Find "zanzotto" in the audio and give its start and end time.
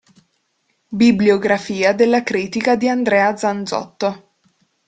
3.37-4.29